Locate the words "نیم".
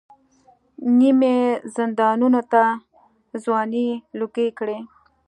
0.97-1.19